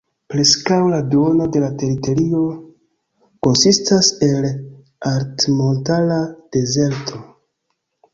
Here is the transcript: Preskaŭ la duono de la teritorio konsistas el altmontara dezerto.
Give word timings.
Preskaŭ 0.33 0.77
la 0.91 0.99
duono 1.09 1.45
de 1.55 1.59
la 1.63 1.67
teritorio 1.81 2.39
konsistas 3.47 4.09
el 4.29 4.47
altmontara 5.11 6.19
dezerto. 6.57 7.21